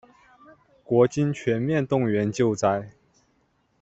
[0.83, 2.89] 国军全面动员救灾